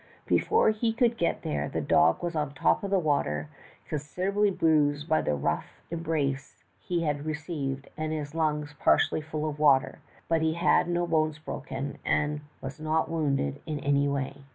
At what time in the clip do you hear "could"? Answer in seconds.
0.93-1.15